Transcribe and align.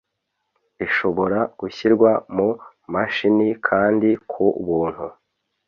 Ishobora 0.85 1.39
gushyirwa 1.59 2.11
mu 2.35 2.49
mashini 2.93 3.47
kandi 3.67 4.09
ku 4.29 4.45
buntu 4.67 5.05